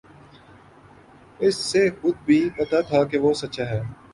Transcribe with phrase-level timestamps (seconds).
[1.39, 3.81] اسے خود بھی پتہ تھا کہ وہ سچا ہے